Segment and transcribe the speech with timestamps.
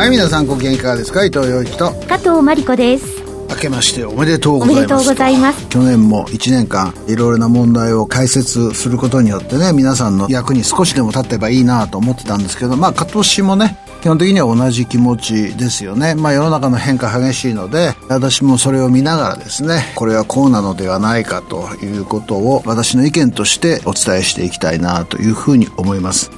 [0.00, 1.26] はい皆さんご機嫌いかがですか？
[1.26, 1.90] 伊藤洋一と。
[2.08, 3.22] 加藤真理子です。
[3.50, 5.68] 明けましておめでとうございますおめでとうございます。
[5.68, 16.14] 去年も1年間いろいろな問題を解説することによってね皆さんの役に少しでも立てばいいなと思ってたんですけどまあ今年もね基本的には同じ気持ちですよね。
[16.14, 26.30] まあ世の中の変化激しいので、私もそれを見ながらですね、これはこうなのではないかということを私の意見としてお伝えしていきたいなというふうに思います。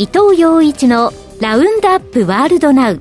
[0.00, 3.00] 伊藤洋一のラウンドアップワールドナウ。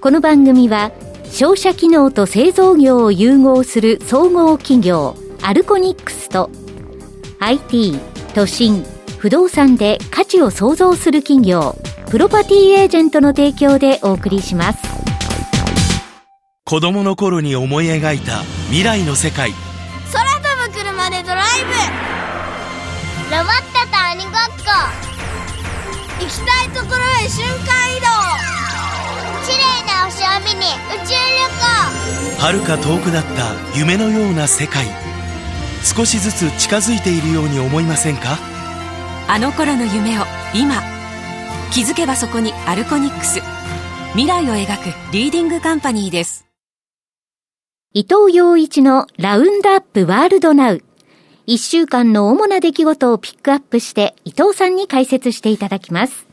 [0.00, 0.92] この番組は
[1.24, 6.48] 商社機能と製造業を融合する総合企業アルコニックスと
[7.40, 7.98] IT、
[8.34, 8.84] 都心、
[9.18, 11.76] 不動産で価値を創造する企業
[12.08, 14.78] プロパティエージェントの提供でお送りします。
[16.64, 19.50] 子供の頃に思い描いた未来の世界。
[20.12, 23.36] 空飛ぶ車でドライブ。
[23.36, 23.61] ロボッ
[26.92, 28.06] きたいところへ瞬間移動。
[29.46, 32.40] 綺麗な星を見に宇宙旅行。
[32.40, 34.86] 遥か遠くなった夢のような世界。
[35.84, 38.38] 少しずつ近づいているように思いませんか？
[39.28, 40.82] あの頃の夢を今
[41.72, 43.40] 気づけばそこにアルコニックス。
[44.12, 46.46] 未来を描くリーディングカンパニーです。
[47.94, 50.82] 伊藤洋一のラウンドアップワールドナウ。
[51.46, 56.26] 一週間の主な出来事をピックアップして伊藤さんに解説していただきます。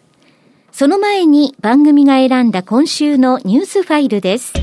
[0.72, 4.54] その前に番組が選んだ今週のニュースファイルです。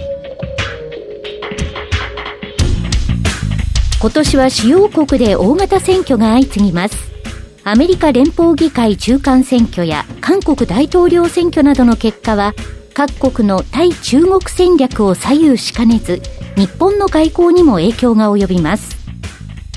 [4.01, 6.97] 今年は主要国で大型選挙が相次ぎます。
[7.65, 12.55] アメリカ連邦議会中間選挙や韓国大統領選挙などの結果は
[12.95, 16.23] 各国の対中国戦略を左右しかねず
[16.57, 18.97] 日本の外交にも影響が及びます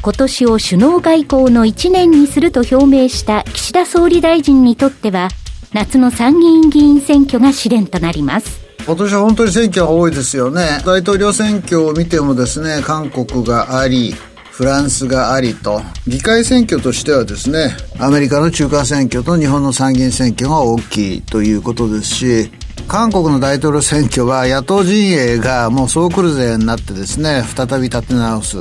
[0.02, 5.28] 今年を首脳外交の1年にすると表明した岸田総理大臣にとっては、
[5.74, 8.60] 夏の参議院議員選挙が試練となります。
[8.86, 10.82] 今年は本当に選挙が多いですよね。
[10.84, 14.16] 大統領選挙を見てもですね、韓国があり、
[14.52, 22.52] フランスがありと、議会選挙としてはですね、アメリカの中間選挙と日本の参議院選挙が大きいということですし、
[22.88, 28.58] 韓国の大統領選挙は野党陣営がもう総クルゼになってですね、再び立て直す。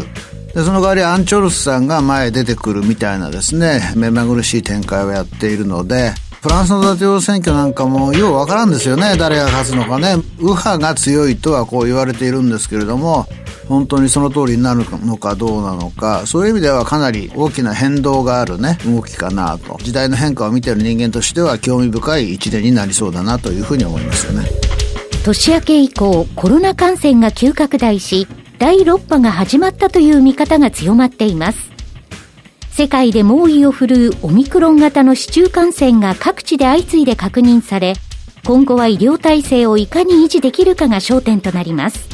[0.54, 9.16] でその代わりアン・チョルスさんが前へ出てくるみたいなですね目まぐるしい展開をやっているのでフランスの大統領選挙なんかもようわからんですよね。
[9.18, 10.16] 誰が勝つのかね。
[10.38, 13.26] 右派が強いとはこう言われているんですけれども
[13.68, 16.22] 本当にその通りになるのかどうなのか。
[16.26, 19.78] そういう意味ではかなり大きな変動があるね動きかなと。
[19.82, 24.48] 時代の変化を見てる人間としては興味深い一年になりそうだなというふうに思いますよね。
[25.24, 28.28] 年明け以降コロナ感染が急拡大し
[28.58, 31.77] 第6波が始まったという見方が強まっています。
[32.78, 37.94] 世界で猛威を振るうオミクロン型の市中感染が各地で相次いで確認され、
[38.46, 42.08] 今後は医療体制をいかに維持できるかが焦点となります。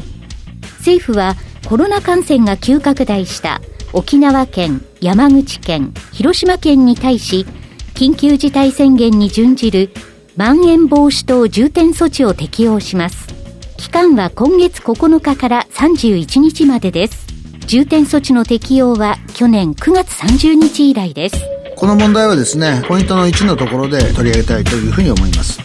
[0.78, 1.34] 政府は
[1.68, 3.60] コロナ感染が急拡大した
[3.92, 7.44] 沖縄県、山口県、広島県に対し、
[7.92, 9.90] 緊急事態宣言に準じる
[10.34, 13.34] まん延防止等重点措置を適用します。
[13.76, 17.26] 期間は今月9日から31日までです。
[17.66, 21.36] 重点措置の適用は去年9月30日以来です。
[21.74, 25.58] この問題はですね、ポイントの1のところで取り上げたいというふうに思います。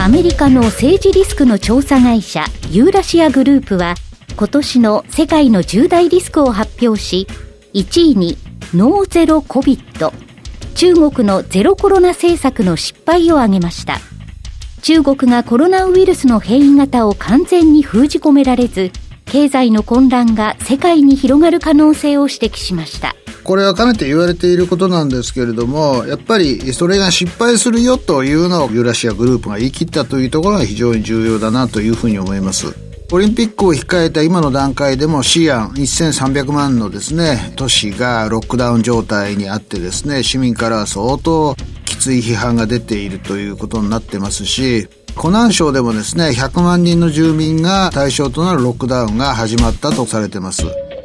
[0.00, 3.94] アメリカの政治リスクの調査会社ユーラシアグループは
[4.36, 7.26] 今年の世界の重大リスクを発表し
[7.74, 8.36] 1位に
[8.74, 10.12] ノーゼロコビット
[10.74, 13.98] 中国のゼロコロナ政策の失敗を挙げました
[14.84, 18.92] 中国がコロナウイルスの変異型を完全に封じ込められず、
[19.26, 23.16] 経済の混乱が世界に広がる可能性を指摘しました。
[23.42, 32.74] これはかねて言われていることなんですけれども、やっぱりそれが失敗するよというのをユーラシアグループが言い切ったというところが非常に重要だなというふうに思います。
[33.12, 41.54] オリンピックを控えた今の段階でもシアン1300万のですね、都市がロックダウン状態にあってですね、市民からは相当
[41.84, 50.64] きつい批判が出ているということになってますし、湖南省でもですね、100万人の住民が対象となるロックダウンが始まったとされてます。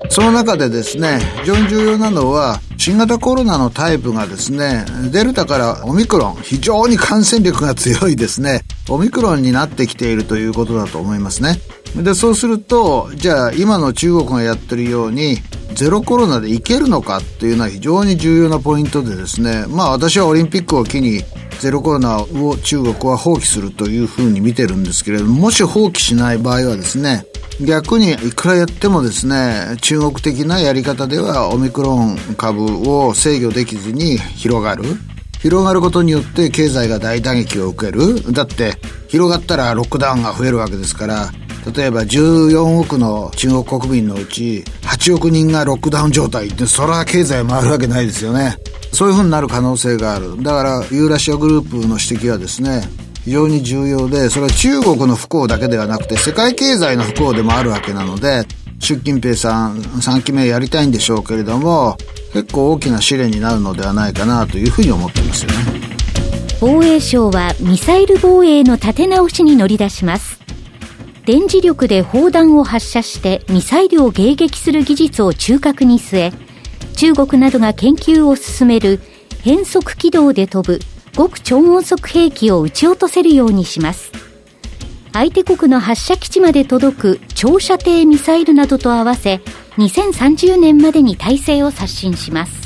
[0.10, 11.60] その中でですね、非常に重要なのは、新型コロナのタイプがですね、デルタからオミクロン、非常に感染力が強いですね、オミクロンになってきているということだと思いますね。
[11.96, 15.38] で、そうすると、じゃあ今の中国がやってるように、
[15.76, 21.24] ゼロコロナでいけるのかっていうのは非常に重要なポイントでですね、まあ私はオリンピックを機に
[21.60, 27.26] ゼロコロナを中国は放棄するというふうに見てるんですけれども、もし放棄しない場合はですね、
[27.60, 34.84] 逆にいくらやってもですね、中国的なやり方ではオミクロン株を制御できずに広がる。
[35.42, 38.34] 広がることによって経済が大打撃を受ける。
[38.34, 38.76] だって、
[39.10, 41.32] 広がったらロックダウンが増えるわけですから、
[41.76, 48.58] 例えば14億の中国国民のうち8億人がロックダウン状態ってそれは経済回るわけないですよね。
[48.92, 50.42] そういうふうになる可能性がある。
[50.42, 52.82] だからユーラシアグループの指摘はですね
[53.24, 58.46] 非常に重要でそれは中国の不幸だけではなくて世界経済の不幸でもあるわけなので
[58.80, 61.98] 習近平さん3期目やりたいんでしょうけれども
[62.34, 65.90] 結構大きな試練になるのではないかなというふうに思ってますよね。
[66.62, 70.40] 防衛省はミサイル防衛の立て直しに乗り出します。
[71.30, 76.34] 電磁力で砲弾を発射してミサイルを迎撃する技術を中核に据え、
[76.96, 79.00] 中国などが研究を進める
[79.44, 80.80] 変速軌道で飛ぶ
[81.12, 84.12] 極超音速兵器を撃ち落とせるようにします。
[85.14, 89.40] 相手国の発射基地まで届く長射程ミサイルなどと合わせ、
[89.78, 92.59] 2030年までに体制を刷新します。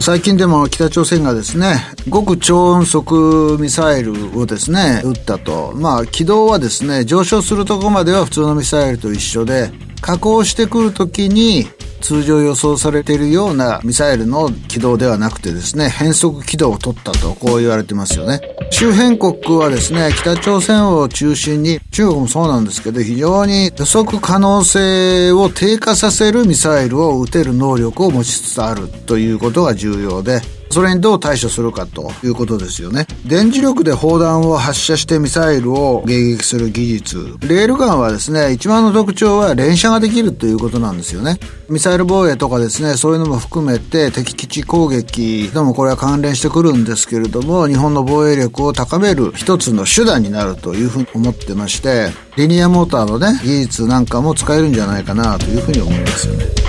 [0.00, 1.74] 最近でも北朝鮮がですね、
[2.10, 5.72] 極超音速ミサイルをですね、撃ったと。
[5.74, 11.66] まあ、軌道はですね、上昇するとこまでは普通のミサイルと一緒で、加工してくるときに、
[12.00, 18.40] 通常予想されているようなミサイルの軌道ではなくてですね、変速軌道を取ったと、こう言われてますよね。
[18.70, 33.06] 周辺国はですね、北朝鮮を中心に、中国もそうなんですけど、非常に予測可能性を低下させるミサイルを撃てる能力を持ちつつあるということが重要で、それにどう対処するかということですよね。
[33.24, 37.36] 電磁力で砲弾を発射してミサイルを迎撃する技術。
[37.42, 41.38] レールガンはですね、一番の特徴は連射ができるということなんですよね。
[41.68, 56.67] ミサイル防衛とかですね、そういうのも含めて敵基地攻撃ともこれは関連してくるんですけれども、日本の防衛力を高める一つの手段になるというふうに思ってまして、リニアモーターのね、技術なんかも使えるんじゃないかなというふうに思いますよね。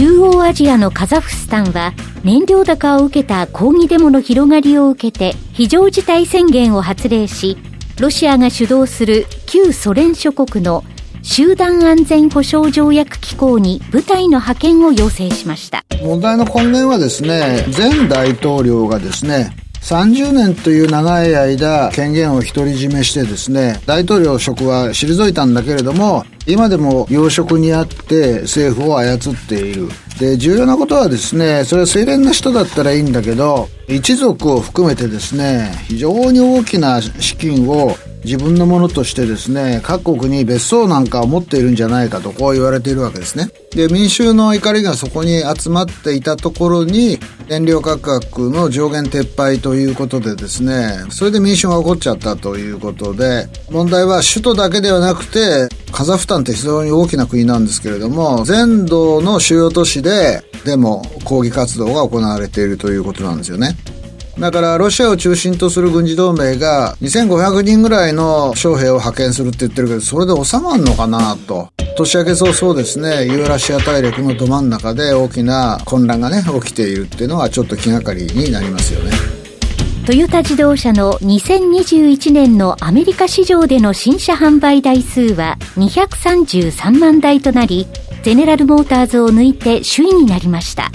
[0.00, 1.92] 中央アジアのカザフスタンは
[2.24, 7.58] 燃料高を受けた抗議デモの広がりを受けて非常事態宣言を発令し
[7.98, 10.84] ロシアが主導する旧ソ連諸国の
[11.20, 15.84] 集団安全保障条約機構に部隊の派遣を要請しました。
[16.02, 29.18] 問題の根源はですね前大統領がですね30年という長い間権限を独り占めしてですね大統領職は退いたんだけれども今でも要職にあって政府を操っ
[29.48, 29.88] ている。
[30.18, 43.50] で重要なことはですねそれは清廉な人だったらいいんだけど一族を含めてですね非常に大きな資金を自分のものとしてですね、各国に別荘なんかを持っているんじゃないかとこう言われているわけですね。
[43.70, 47.18] で、民衆の怒りがそこに集まっていたところに、
[47.48, 63.76] 燃料価格の上限撤廃ということでですね、それで民衆が起こっちゃったということで、問題は首都だけではなくて、カザフスタンって非常に大きな国なんですけれども、全土の主要都市で、でも抗議活動が行われているということなんですよね。
[64.38, 71.68] だからロシアを中心とする軍事同盟が2500人ぐらいの将兵を派遣するって言ってるけど、それで収まるのかなと。
[71.96, 79.12] 年明け早々ですね、ユーラシア大陸のど真ん中で大きな混乱がね、起きているっていうのはちょっと気がかりになりますよね。
[80.06, 87.86] トヨタ自動車の2021年のアメリカ市場での新車販売台数は233万台となり、
[88.22, 90.90] ゼネラルモーターズを抜いて首位になりました。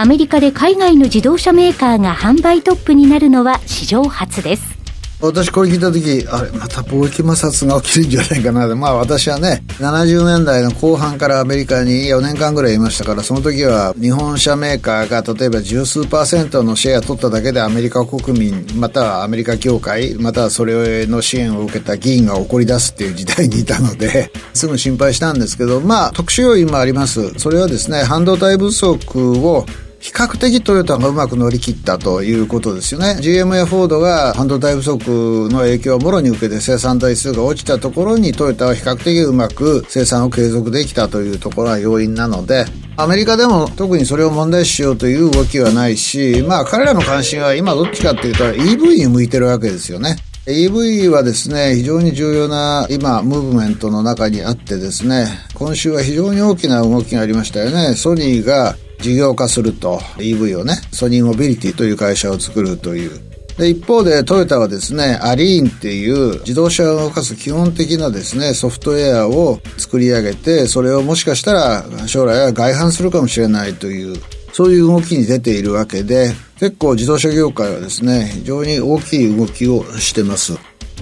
[0.00, 4.80] アメリカで海外の自動車メーカーが販売トップになるのは史上初です。
[5.20, 8.74] 私これ聞いた時、あれ、また貿易摩擦が起きるんじゃないかな。
[8.74, 27.34] まあ私はね、70年代の後半からアメリカに4年間ぐらいいましたから、その時は日本車メーカーが例えば十数パーセントのシェア取っただけでアメリカ国民、またはアメリカ協会、またはそれの支援を受けた議員が怒り出すっていう時代にいたので、すぐ心配したんですけど、まあ特殊要因もあります。
[27.36, 29.66] それはですね、半導体不足を
[30.00, 33.18] 比較的トヨタがうまく乗り切ったということですよね。
[33.20, 42.64] GM やフォードが半導体不足の影響をもろに受けて生産台数が落ちたところにトヨタは比較的うまく生産を継続できたというところが要因なので、
[42.96, 50.16] アメリカでも特にそれを問題視しようという動きはないし、まあ彼らの関心は今どっちかっていうと EV に向いてるわけですよね。
[50.50, 57.94] EV はですね、非常に重要な今、ムーブメントの中にあってですね、今週は非常に大きな動きがありましたよね。
[57.94, 63.10] ソニーが事業化すると EV をね、ソニーモビリティという会社を作るという。
[63.58, 74.16] で、一方でトヨタはですね、アリーンっていう自動車を動かす基本的なですね、ソフトウェアを作り上げて、それをもしかしたら将来は外販するかもしれないという、
[74.60, 80.52] そういう動きに出ているわけで、結構自動車業界はですね、非常に大きい動きをしてます。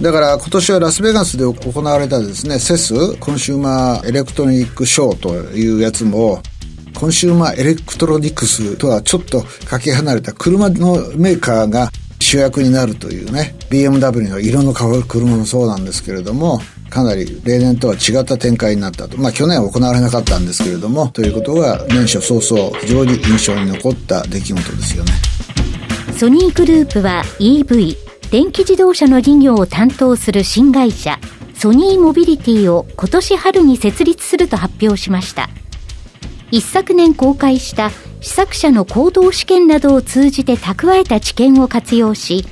[0.01, 6.41] だから今年はラスベガスで行われたですね、 CES、コンシューマーエレクトロニックショーというやつも、
[6.95, 19.19] コンシューマーエレクトロニクスとはちょっとかけ離れた車のメーカーが主役になるというね、BMW の色の変わる車もそうなんですけれども、かなり例年とは違った展開になったと。
[19.19, 25.13] まあ去年は行われなかったんですけれども、ということが年初早々非常に印象に残った出来事ですよね。
[26.17, 27.97] ソニーグループは EV、
[28.31, 31.19] 電気自動車の事業を担当する新会社、
[31.55, 35.49] ソニーモビリティを今年春に設立すると発表しました。
[36.51, 37.91] 一昨年公開した
[38.21, 42.45] 試作車の行動試験などを通じて蓄えた知見を活用し、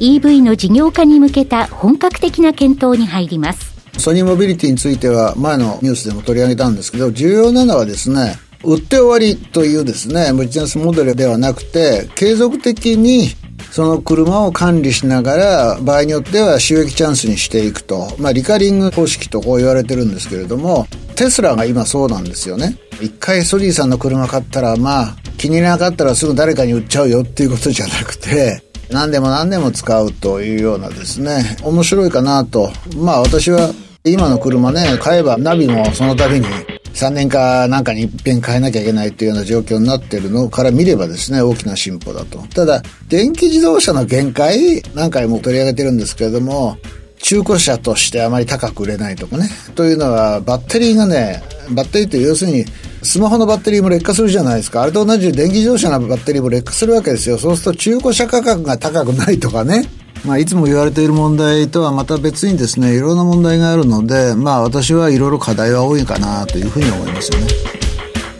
[0.00, 3.73] EV の事業化に向けた本格的な検討に入ります。
[3.98, 13.28] ソニーモビリティについては前のニュースでも取り上げたんですけど、重要なのはですね、売って終わりというですね、ビジネスモデルではなくて、継続的に
[13.70, 18.14] その車を管理しながら、場合によっては収益チャンスにしていくと。
[18.18, 20.86] まあ、リカリング方式とこう言われてるんですけれども、
[21.16, 22.76] テスラが今そうなんですよね。
[23.00, 32.70] 一回ソニーさんの車買ったら、まあ、気になかったらすぐ誰かに売っちゃうよっていうことじゃなくて、何でも何でも使うというようなですね、面白いかなと。
[32.96, 33.72] まあ私は
[34.06, 36.44] 今の車ね、買えばナビもその度に
[36.92, 42.40] 3年かなんかに一遍変えなきゃいけないというような状況になってるのから見ればですね、大きな進歩だと。
[42.54, 46.76] ただ、電気自動車の限界、何回も取り上げてるんですけれども、
[47.16, 49.48] 中古車としてあまり高く売れないとかね。
[49.74, 52.66] というのは、バッテリーがね、バッテリーって要するに、
[53.02, 54.82] スマホのバッテリーも劣化するじゃないですか。
[54.82, 57.38] あれと同じ電気自動車のバッテリーも劣化するわけですよ。
[57.38, 59.88] そうすると中古車価格が高くないとかね。
[60.24, 67.46] まあ、いつも言われている問題とはまた別にですね、いろんな問題があるので、まあ、私はいろいろ課題は多いかなというふうに思いますよね。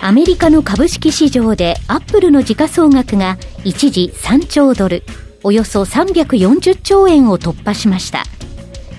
[0.01, 5.03] アメリカの株式市場でアップルの時価総額が一時3兆ドル、
[5.43, 8.25] およそ340兆円を突破しました。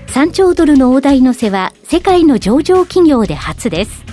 [0.08, 4.04] 3兆ドルの大台乗せは世界の上場企業で初です。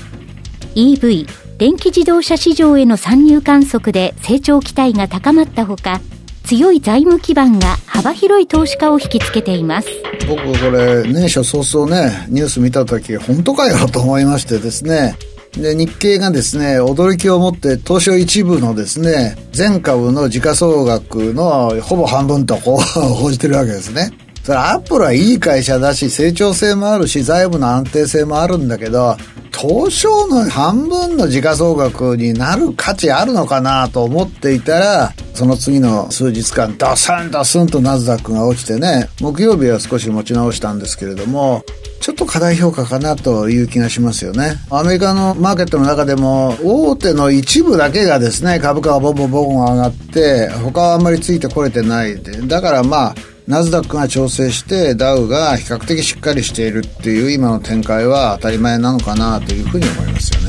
[0.74, 1.26] EV、
[1.58, 6.00] 電気自動車市場への参入観測で成長期待が高まったほか、
[6.42, 9.88] 強い財務基盤が幅広い投資家を引きつけています
[10.28, 15.16] 僕これ年初早々ねニュース見た時本当かよと思いましてですね
[15.52, 24.12] で、日経がですね、驚きをもって東証一部のですね、全株の時価総額のほぼ半分とこう 報じてるわけですね。
[24.42, 29.16] それアップルはいい会社だし、成長性もあるし、財務の安定性もあるんだけど、
[29.52, 41.62] 東証の半分の時価総額になる価値あるのかなと思っていたら、その次の数日間、ドスンドスンとナスダックが落ちてね、木曜日は少し持ち直したんですけれども、
[42.00, 44.56] ちょっと過大評価かなという気がしますよね。
[44.70, 52.40] アメリカのマーケットの中でも、大手の一部だけがですね、株価がボンボンボン上がって、他はあんまりついてこれてないで。
[52.42, 53.14] だからまあ、
[53.46, 60.48] ナスダックが調整してダウが比較的しっかりしているっていう今の展開は当たり前なのかなというふうに思いますよね。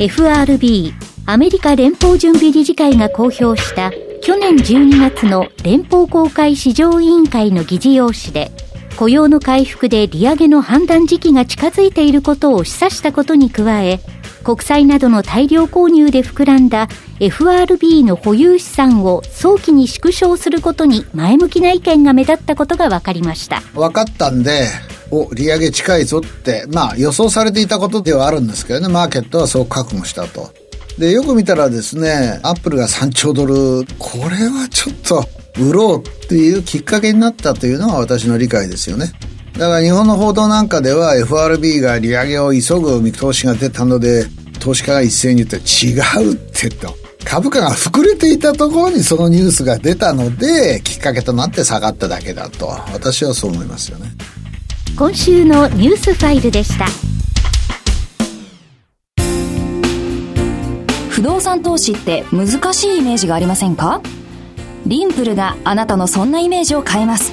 [0.00, 0.92] FRB
[1.26, 8.50] アメリカ連邦準備理事会が公表した去年12月の連邦公開市場委員会の議事要旨で
[8.96, 14.00] 雇用の回復で利上げの判断時期が近づいていることを示唆したことに加え
[14.44, 23.60] 国債などの大量購入で膨らんだ FRB の保有資産を早期に縮小することに前向きな意見が目立ったことが分かりました。
[23.72, 24.68] 分かったんで
[25.10, 28.88] お利上げ近いぞってまあ予想されていたことではあるんですけどね。
[28.88, 30.52] マーケットはそう覚悟したと。
[30.98, 33.86] でよく見たらですねアップルが3兆ドル。
[33.98, 35.24] これはちょっと
[35.58, 39.12] 売ろうっていうきっかけになったというのが私の理解ですよね。
[39.54, 44.26] だから日本の報道なんかでは FRB が利上げを急ぐ見通しが出たので
[44.58, 45.96] 投資家が一斉に言って違
[46.28, 46.94] うってと。
[47.24, 52.66] 株価が膨れていたところにそのニュースが出たのできっかけとなって下がっただけだと。
[52.92, 54.10] 私はそう思いますよね。
[54.98, 56.86] 今週のニュースファイルでした。
[61.08, 64.02] 不動産投資って難しいイメージがありませんか？
[64.84, 67.32] リンプルがあなたのそんなイメージを変えます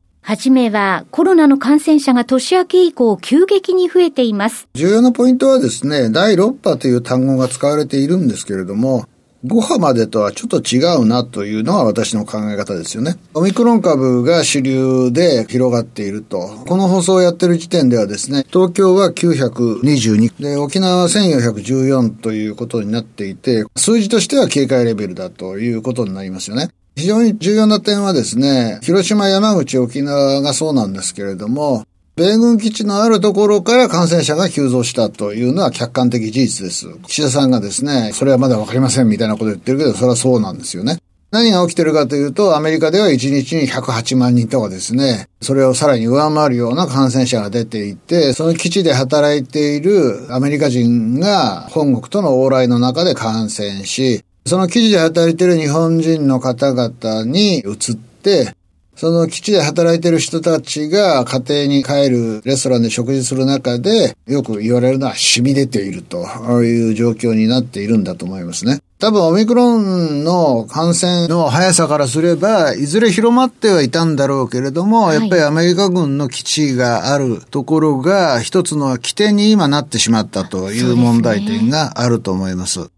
[0.23, 4.67] はじめはコロナの感染者が年明け以降急激に増えています。
[4.73, 9.05] 重要なポイントはですね、第6波という単語が使われているんですけれども、
[9.45, 13.17] 5波までとはちょっと違うなというのは私の考え方ですよね。
[13.33, 16.37] オミクロン株が主流で広がっていると。
[16.67, 26.69] この放送をやっている時点ではですね、東京は922で、沖縄は1414ということになっていて、数字としては警戒レベルだということになりますよね。
[26.95, 36.87] 非常に重要な点はですね、広島、山口、沖縄がそうなんですけれども、米軍基地のあるところから感染者が急増したというのは客観的事実です。
[37.07, 40.99] 岸田さんがですね、それはまだわかりませんみたいなこと言ってるけど、それはそうなんですよね。
[41.31, 58.53] 何が起きてるかというと、アメリカでは1日に108万人とかですね、それをさらに上回るような感染者が出ていて、その基地で働いているアメリカ人が本国との往来の中で感染し、その基地で働いている日本人の方々に移って、
[58.95, 66.19] その基地で働いている人たちが家庭に帰るレストランで食事する中で、よく言われるのは染み出ていると
[66.63, 68.79] いう状況になっているんだと思いますね。
[68.99, 82.91] 多分オミクロンの感染の速さからすれば、いずれ広まってはいたんだろうけれども、はい、やっぱりアメリカ軍の基地があるところが一つの起点に今なってしまったという問題点があると思います。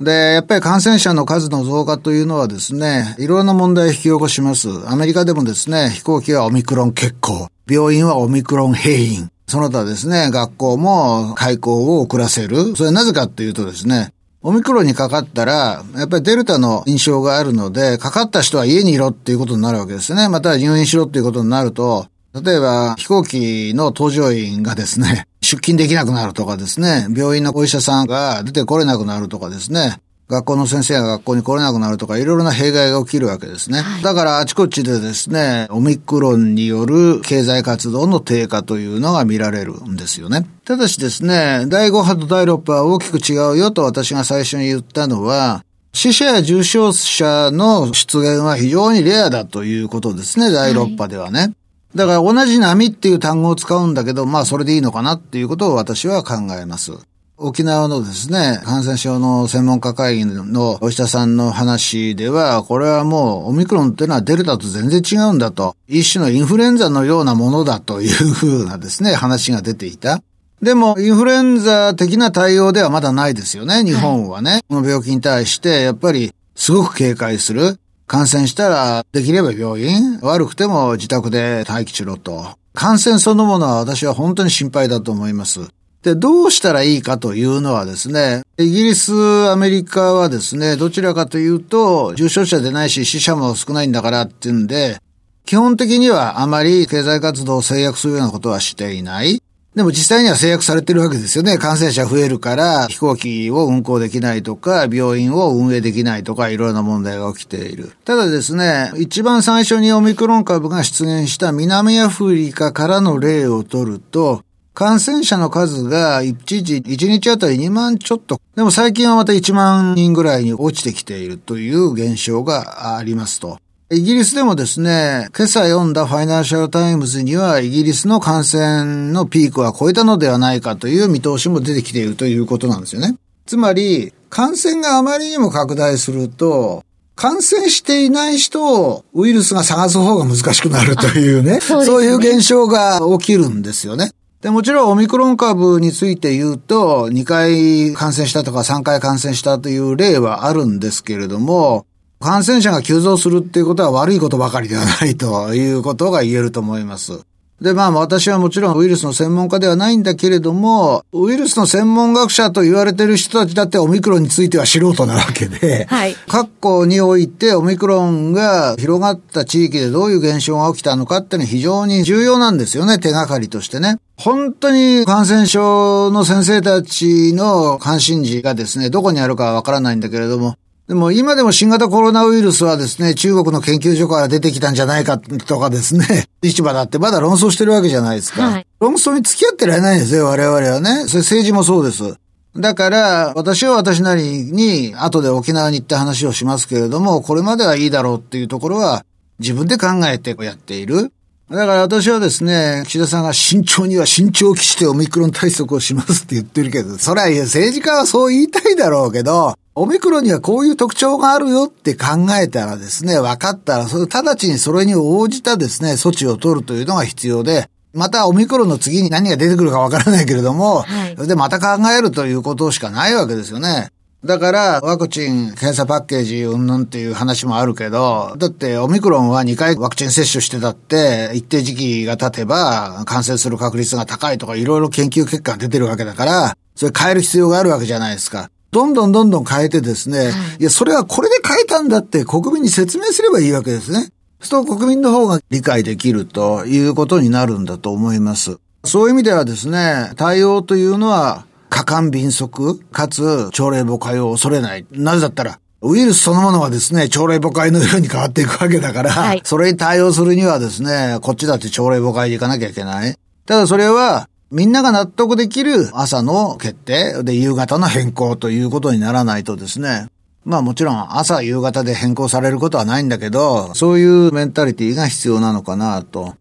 [0.00, 4.68] で、やっぱり感染者の数の増加というのはですね、いろんな問題を引き起こします。
[4.88, 12.76] アメリカでもですね、飛行機はオミクロン欠航、病院はオミクロン閉院、その他ですね、学校も開校を遅らせる。
[12.76, 14.12] それはなぜかっていうとですね、
[14.42, 20.28] オミクロンにかかったら、やっぱりデルタの印象があるので、かかった人は家にいろっていうことになるわけですね。
[20.28, 22.06] また入院しろっていうことになると、
[22.42, 33.80] 例えば飛行機の搭乗員がですね、 出勤できなくなるとかですね、病院のお医者さんが出てこれなくなるとかですね、学校の先生が学校に来れなくなるとか、いろいろな弊害が起きるわけですね。
[33.80, 40.44] はい、だからあちこちでですね、オミクロンによる経済活動の低下というのが見られるんですよね。
[40.64, 51.40] ただしですね、第5波と第6波は大きく違うよと私が最初に言ったのは、死者や重症者の出現は非常にレアだということですね、第6波ではね。
[51.40, 51.52] はい
[51.96, 56.92] だから同じ波っていう単語を使うんだけど、まあそれでいいのかなっていうことを私は考えます。
[57.38, 70.22] 沖縄のですね、感染症の専門家会議のお医者さんの話では、これはもうオミクロンっていうのはデルタと全然違うんだと、一種のインフルエンザのようなものだというふうなですね、話が出ていた。
[70.62, 74.50] でも、インフルエンザ的な対応ではまだないですよね、日本はね。
[74.52, 77.78] はい、この病気に対して、やっぱり、すごく警戒する。
[78.06, 82.56] 感染したら、できれば病院、悪くても自宅で待機しろと。
[82.72, 85.60] 感染そのものは私は本当に心配だと思います。
[86.02, 89.12] で、どうしたらいいかというのはですね、イギリス、
[89.48, 94.98] アメリカはですね、どちらかというと、重症者でないし死者も少ないんだからっていうんで、
[95.44, 99.42] 基本的にはあまり経済活動を制約するようなことはしていない。
[99.76, 101.58] でも実際には制約されてるわけですよね。
[101.58, 107.92] 感染者増えるから飛行機を運航できないとか、病院を運営できないとか、いろいろな問題が起きている。
[108.06, 118.40] ただですね、一番最初にオミクロン株が出現した南アフリカからの例を取ると、感染者の数が一時1日あたり2万ちょっと。
[118.54, 123.58] でも最近はまた1万人ぐらいに落ちてきているという現象がありますと。
[123.88, 133.16] イギリスでもですね、今朝読んだファイナンシャルタイムズにはイギリスの感染のピークは超えたのではないかという見通しも出てきているということなんですよね。
[133.46, 136.82] つまり、感染があまりにも拡大すると、
[137.14, 144.10] 感染していない人をウイルスが探す方が難しくなるというね、 そうねそういう現象が起きるんですよね。
[144.42, 151.86] で、もちろんオミクロン株について言うと、2回感染したとか3回感染したという例はあるんですけれども、
[152.20, 157.20] 感染者が急増するっていうことは悪いことばかりではないということが言えると思います。
[157.60, 166.14] で、まあ私はもちろんウイルスの専門家ではないんだけれども、ウイルスの専門学者と言われている人たちだってオミクロンについては素人なわけで、はい。
[166.28, 173.96] 各校においてオミクロンが広がった地域でどういう現象が起きたのかっていうのは非常に重要なんですよね、手がかりとしてね。
[174.18, 180.56] 本当に感染症の先生たちの関心事がですね、どこにあるかはわからないんだけれども、
[180.88, 188.42] でも今でも新型コロナウイルスはですね、中国の研究所から出てきたんじゃないかとかですね、 市場だってまだ論争してるわけじゃないですか。
[188.42, 191.06] はい、論争に付き合ってられないんですよ、我々はね。
[191.08, 192.14] それ政治もそうです。
[192.56, 199.04] だから、私は私なりに、後で沖縄に行って話をしますけれども、これまではいいだろうっていうところは、
[199.40, 201.12] 自分で考えてやっている。
[201.50, 212.06] だから私はですね、岸田さんが慎重には慎重を期してオミクロン対策をしますって言ってるけど、それは政治家はそう言いたいだろうけど、オミクロンにはこういう特徴があるよって考
[212.40, 223.90] えたらですね、分かったら、それ直ちにそれに応じたですね、措置を取るというのが必要で、またオミクロンの次に何が出てくるか分からないけれども、はい、それでまた考えるということしかないわけですよね。
[224.24, 238.50] だから、ワクチン、検査パッケージ、うんぬんっていう話もあるけど、だってオミクロンは2回ワクチン接種してたって、一定時期が経てば、感染する確率が高いとか、いろいろ研究結果が出てるわけだから、それ変える必要があるわけじゃないですか。
[238.76, 244.10] どんどんどんどん変えてですね、い、や、それはこれで変えたんだって国民に説明すればいいわけですね。
[244.40, 248.58] そうすると国民の方が理解できるということになるんだと思います。
[248.84, 254.84] そういう意味ではですね、対応というのは、過干敏速、かつ、朝令暮改を恐れない。
[254.92, 263.16] なぜだったら、ウイルスそのものはですね、朝令暮改のように変わっていくわけだから、はい、それに対応するにはですね、こっちだって朝令暮改でいかなきゃいけない。
[263.46, 270.06] ただそれは、みんなが納得できる朝の決定で夕方の変更ということにならないとですね、
[270.44, 276.36] まあもちろん朝夕方で変更されることはないんだけど、そういうメンタリティが必要なのかなと。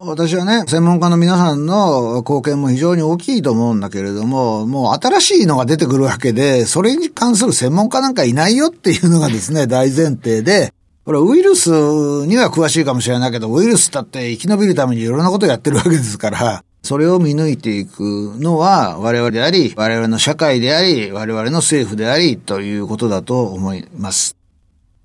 [0.00, 10.72] 私はね、専門家の皆さんの貢献も非常に大きいと思うんだけれども、もう新しいのが出てくるわけで、それに関する専門家なんかいないよっていうのがですね、 大前提で、
[11.04, 11.68] これウイルス
[12.26, 24.36] には詳しいかもしれないけど、ウイルスだって生き延びるためにいろんなことやってるわけですから、それを見抜いていくのは我々であり、我々の社会であり、我々の政府でありということだと思います。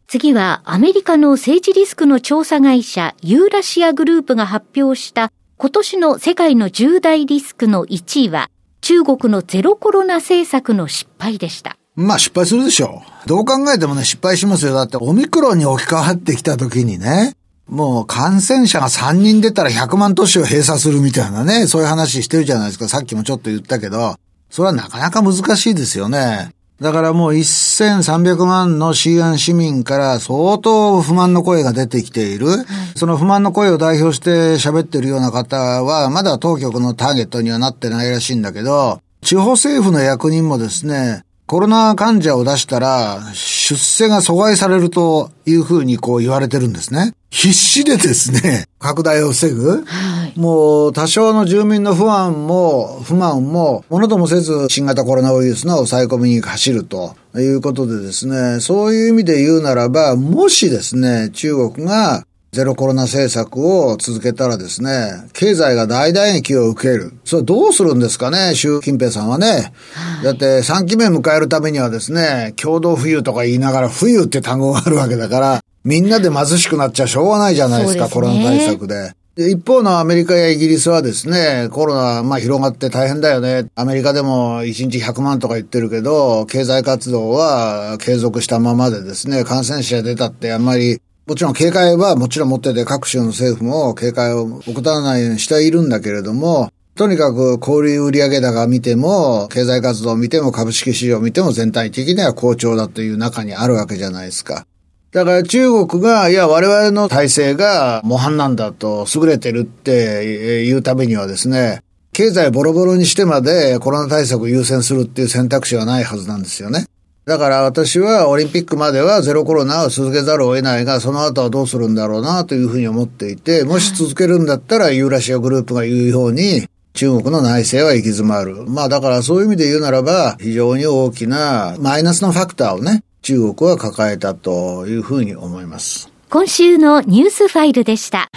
[0.08, 8.50] 次はアメリカの政治リスクの調査会社ユーラシアグループが発表した今年の世界の重大リスクの1位は
[8.82, 11.78] 中国のゼロコロナ政策の失敗でした。
[11.96, 13.28] まあ失敗するでしょう。
[13.28, 14.76] どう考えてもね失敗しますよ。
[14.76, 17.36] だってオミクロンに置き換わってきた時にね、
[17.68, 22.88] もう感染者が3人出たら100万都市を閉鎖するみたいなね、そういう話してるじゃないですか。
[22.88, 24.16] さっきもちょっと言ったけど、
[24.50, 26.52] それはなかなか難しいですよね。
[26.80, 32.48] だからもう1300万の西安市民から相当不満の声が出てきている。
[32.96, 47.14] その不満の声を代表して喋ってるような方は、まだ当局のターゲットにはなってないらしいんだけど、地方政府の役人もですね、コロナ患者を出したら、出世が阻害されるというふうにこう言われてるんですね。
[47.30, 49.84] 必死でですね、拡大を防ぐ。
[49.86, 67.12] はい、もう多少の住民の不安も、不満も、ものともせず新型コロナウイルスの抑え込みに走るということでですね、そういう意味で言うならば、もしですね、中国がゼロコロナ政策を続けたらですね、経済が大打撃を受ける。
[67.26, 69.74] それどうするんですかね、習近平さんはね。
[69.94, 79.12] はい、だって3期目迎えるためにはですね、共同富裕とか言いながら富裕って単語があるわけだから、みんなで貧しくなっちゃしょうがないじゃないですか、すね、コロナ対策で。
[79.36, 83.68] で一方のアメリカやイギリスはですね、コロナ、まあ広がって大変だよね。
[83.76, 104.66] アメリカでも1日100万とか言ってるけど、経済活動は継続したままでですね、感染者出たってあんまりもちろん警戒はもちろん持ってて各州の政府も警戒を怠らないようにしているんだけれども、とにかく小売売上高見ても、経済活動を見ても、株式市場を見ても全体的には好調だという中にあるわけじゃないですか。
[105.12, 111.82] だから中国が、いや、我々の体制が模範なんだと、優れてるっていうためにはですね、
[112.14, 116.86] 経済ボロボロにしてまでコロナ対策を優先するっていう選択肢はないはずなんですよね。
[117.26, 128.66] だから私はオリンピックまではゼロコロナを続けざるを得ないが、その後はどうするんだろうなというふうに思っていて、もし続けるんだったらユーラシアグループが言うように、中国の内政は行き詰まる。
[128.68, 136.12] まあだからそういう意味で言うならば、非常に大きなマイナスのファクターをね、中国は抱えたというふうに思います。
[136.30, 138.30] 今週のニュースファイルでした。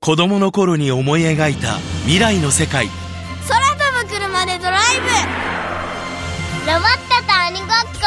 [0.00, 2.88] 子供の頃に思い描いた未来の世界。
[6.68, 8.04] ロボットと鬼ごっこ。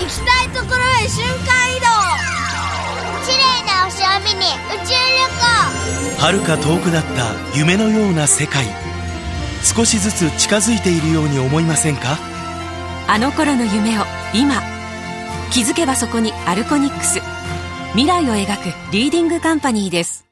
[0.00, 1.84] 行きたいところへ瞬間移動。
[3.26, 5.20] 綺麗な星を見に宇宙旅
[6.08, 6.22] 行。
[6.22, 8.64] 遥か遠くだった夢のような世界。
[9.62, 12.16] 少しずつ近づいているように思いませんか？
[13.06, 14.62] あの頃の夢を今。
[15.50, 17.20] 気づけばそこにアルコニックス。
[17.90, 20.24] 未来を描くリーディングカンパニーです。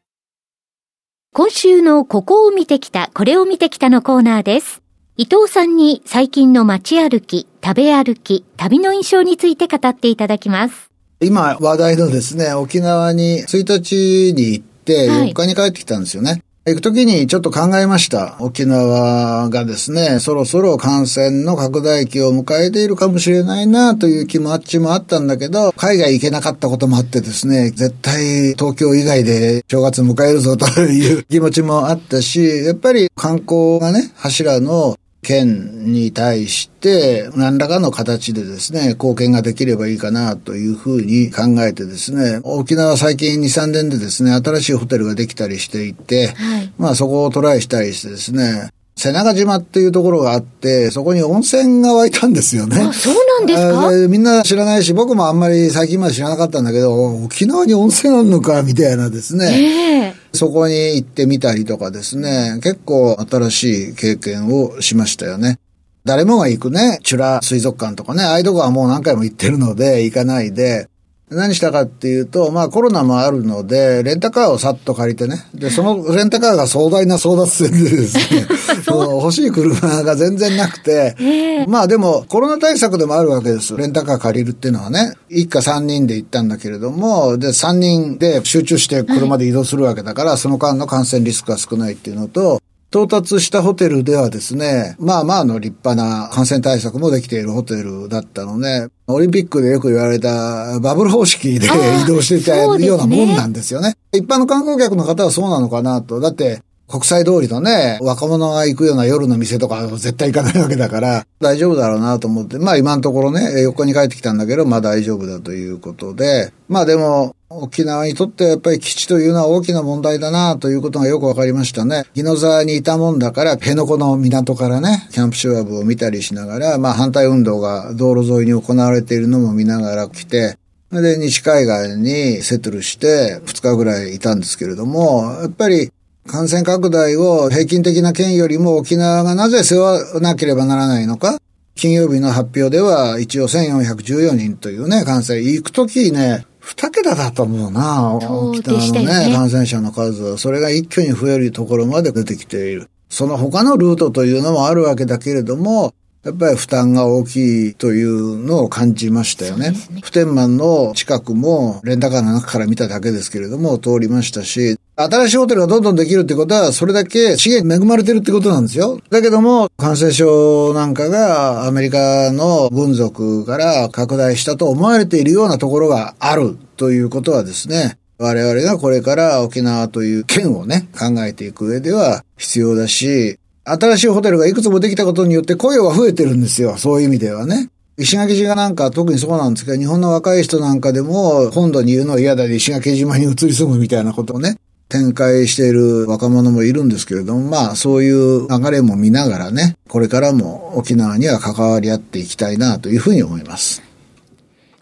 [1.34, 4.79] 今週のここを見てきた、これを見てきたのコーナーです。
[5.20, 10.90] 伊藤さんに最近の街歩き、食べ歩き、旅の印象について語っていただきます。
[11.20, 16.30] 今話題のですね、沖縄に1日に行って4日に帰ってきたんですよね。
[16.30, 18.36] はい行くときにちょっと考えました。
[18.38, 52.76] 沖縄がですね、そろそろ感染の拡大期を迎えているかもしれないなという気持ちもあったんだけど、海外行けなかったこともあってですね、絶対東京以外で正月迎えるぞという気持ちもあったし、やっぱり観光がね、柱の県に対して何らかの形でですね、貢献ができればいいかなというふうに考えてですね、沖縄最近2、3年でですね、新しいホテルができたりしていて、はい、まあそこをトライしたりしてですね、瀬長島っていうところがあって、そこに温泉が湧いたんですよね。
[52.80, 54.08] あ、そうなんですか？
[54.08, 60.14] みんな知らないし、僕もあんまり最近まで知らなかったんだけど、沖縄に温泉あるのか、みたいなですね。
[60.14, 65.58] えーそこに行ってみたりとかですね、結構新しい経験をしましたよね。
[66.04, 70.89] 誰もが行くね、チュラ水族館とかね、ああいうとこはもう何回も行ってるので、行かないで、
[71.30, 75.36] 何したかっていうと、まあコロナもあるので、レンタカーをさっと借りてね。
[75.54, 78.46] で、そのレンタカーが壮大な争奪戦でですね、
[78.90, 83.76] 欲しい車が全然なくて、えー、まあでもコロナ対策でもあるわけです。
[83.76, 92.60] レンタカー借りるっていうのはね、一家三人で行ったんだけれども、で、三人で集中して車で移動するわけだから、はい、その間の感染リスクが少ないっていうのと、
[92.92, 101.68] 到達したホテルではですね、まあまあの立派な感染対策もできているホテルだったので、オリンピックでよく言われたバブル方式で移
[102.08, 103.90] 動していたようなもんなんですよね。
[103.90, 106.18] ね一般の観光客の方はそうなのかなと。
[106.18, 122.04] だって、国際通りのね、若者が行くような夜の店とか絶対行かないわけだから、大丈夫だろうなと思って、まあ今のところね、横に帰ってきたんだけど、まあ大丈夫だということで、まあでも、沖縄にとってやっぱり基地というのは大きな問題だなということがよくわかりましたね。
[122.16, 130.56] 宜野沢にいたもんだから、辺野古の港からね、キャンプシュワブを見たりしながら、まあ反対運動が道路沿いに行われているのも見ながら来て、
[130.92, 135.92] で、西海岸にセトルして2日ぐらいいたんですけれども、やっぱり
[136.26, 141.40] 感染拡大を平均的な県よりも沖縄がなぜ背負わなければならないのか
[141.74, 145.40] 金曜日の発表では一応1414人というね、感染。
[145.40, 150.36] 行くときね、二桁だと思うな、沖縄のね、感染者の数は。
[150.36, 152.90] それが一挙に増えるところまで出てきている。
[153.08, 159.70] その他のルートというのもあるわけだけれども、やっぱり負担が大きいというのを感じましたよね。
[159.70, 169.00] ね普天満の近くもレンタカーの中から見ただけですけれども通りましたし、新しいホテルがどんどんできるってことは、それだけ資源恵まれてるってことなんですよ。
[169.10, 186.76] だけども、感染症なんかがアメリカの軍属から拡大したと思われているようなところがあるということはですね、我々がこれから沖縄という県をね、考えていく上では必要だし、新しいホテルがいくつもできたことによって雇用が増えてるんですよ。
[186.76, 187.68] そういう意味ではね。
[187.96, 194.56] 石垣島なんか特にそうなんですけど、日本の若い人なんかでも本土にいるのは嫌だで石垣島に移り住むみたいなことをね、
[194.90, 203.82] 展開している若者もいるんですけれども、まあそういう流れも見ながらね、これからも沖縄には関わり合っていきたいなというふうに思います。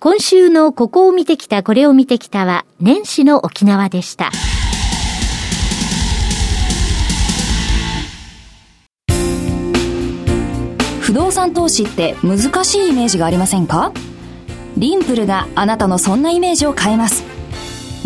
[0.01, 4.31] 今週のここを見てきた、これを見てきたは年始の沖縄でした。
[11.01, 13.93] 不動産投資って難しいイメージがありませんか？
[14.77, 17.25] リンプルがあなたのそんなイメージを変えます。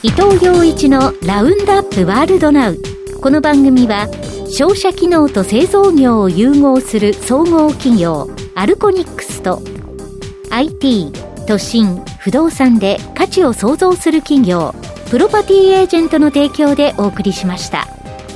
[0.00, 2.78] 伊藤洋一のラウンドアップワールドナウ。
[3.20, 4.06] この番組は
[4.48, 9.60] 商社機能と製造業を融合する総合企業アルコニックスと
[10.50, 11.10] IT
[11.48, 14.72] 都心不動産で価値を創造する企業
[15.10, 17.88] プロパティエージェントの提供でお送りしました。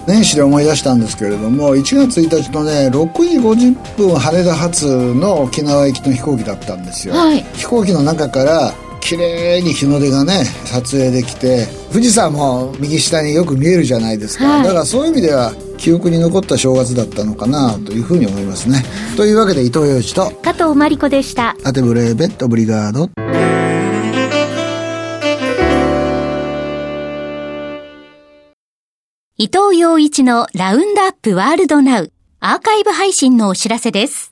[0.08, 8.72] 年始で思い出したんですけれども1月1日のね6時50分羽田発の沖縄行きの飛行機だったんですよ、はい、飛行機の中から
[9.02, 18.84] 綺麗に日の出がね撮影できて富士山も右下によく見えるじゃないですか、はい、だからそういう意味では記憶に残った正月だったのかなというふうに思いますね。
[19.16, 21.56] というわけで伊藤洋一と加藤真理子でした。
[21.64, 23.10] アテブレーベットブリガード。
[29.36, 34.31] 伊藤洋一のラウンドアップワールドナウアーカイブ配信のお知らせです。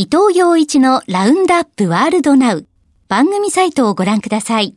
[0.00, 2.68] 伊藤洋一のラウンドアップワールドナウ
[3.08, 4.76] 番組サイトをご覧ください。